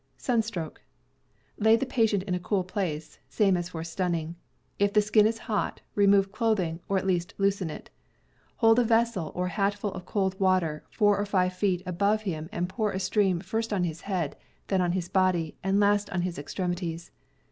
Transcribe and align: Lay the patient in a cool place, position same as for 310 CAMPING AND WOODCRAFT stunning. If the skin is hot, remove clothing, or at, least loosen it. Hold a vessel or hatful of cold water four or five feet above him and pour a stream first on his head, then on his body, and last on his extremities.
Lay 1.59 1.75
the 1.75 1.85
patient 1.85 2.23
in 2.23 2.33
a 2.33 2.39
cool 2.39 2.63
place, 2.63 3.19
position 3.29 3.29
same 3.29 3.55
as 3.57 3.69
for 3.69 3.83
310 3.83 4.29
CAMPING 4.29 4.35
AND 4.79 4.89
WOODCRAFT 4.89 4.89
stunning. 4.89 4.89
If 4.89 4.93
the 4.95 5.07
skin 5.07 5.27
is 5.27 5.47
hot, 5.47 5.81
remove 5.93 6.31
clothing, 6.31 6.79
or 6.89 6.97
at, 6.97 7.05
least 7.05 7.35
loosen 7.37 7.69
it. 7.69 7.91
Hold 8.55 8.79
a 8.79 8.83
vessel 8.83 9.31
or 9.35 9.49
hatful 9.49 9.93
of 9.93 10.07
cold 10.07 10.39
water 10.39 10.83
four 10.89 11.19
or 11.19 11.25
five 11.27 11.53
feet 11.53 11.83
above 11.85 12.23
him 12.23 12.49
and 12.51 12.67
pour 12.67 12.91
a 12.91 12.99
stream 12.99 13.41
first 13.41 13.71
on 13.71 13.83
his 13.83 14.01
head, 14.01 14.35
then 14.69 14.81
on 14.81 14.93
his 14.93 15.07
body, 15.07 15.55
and 15.63 15.79
last 15.79 16.09
on 16.09 16.23
his 16.23 16.39
extremities. 16.39 17.11